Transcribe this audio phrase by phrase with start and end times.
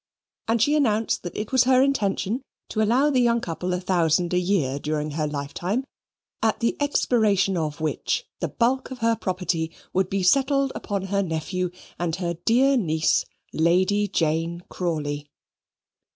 [0.47, 4.33] And she announced that it was her intention to allow the young couple a thousand
[4.33, 5.85] a year during her lifetime,
[6.41, 11.21] at the expiration of which the bulk of her property would be settled upon her
[11.21, 11.69] nephew
[11.99, 15.29] and her dear niece, Lady Jane Crawley.